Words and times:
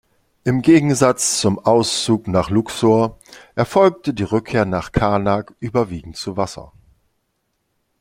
Im 0.43 0.63
Gegensatz 0.63 1.39
zum 1.39 1.59
Auszug 1.59 2.27
nach 2.27 2.49
Luxor 2.49 3.19
erfolgte 3.53 4.15
die 4.15 4.23
Rückkehr 4.23 4.65
nach 4.65 4.91
Karnak 4.93 5.53
überwiegend 5.59 6.17
zu 6.17 6.35
Wasser. 6.35 6.73